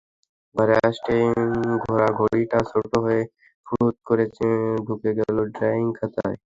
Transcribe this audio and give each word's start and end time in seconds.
ঘরে 0.55 0.75
আসতেই 0.87 1.25
ঘোরাঘুড়িটা 1.83 2.59
ছোট 2.71 2.91
হয়ে 3.03 3.21
ফুড়ুত 3.67 3.95
করে 4.07 4.23
ঢুকে 4.87 5.11
গেল 5.19 5.37
ড্রয়িং 5.55 5.87
খাতায়। 5.97 6.37